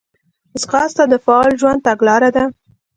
[0.61, 2.43] ځغاسته د فعاله ژوند تګلاره ده